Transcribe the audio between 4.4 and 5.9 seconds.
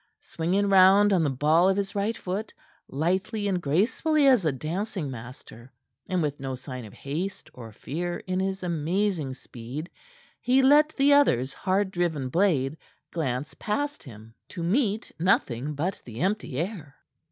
a dancing master,